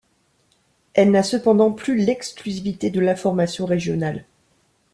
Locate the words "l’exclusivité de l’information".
1.95-3.67